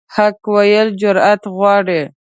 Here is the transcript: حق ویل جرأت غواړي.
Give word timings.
حق 0.15 0.37
ویل 0.53 0.87
جرأت 1.01 1.41
غواړي. 1.55 2.01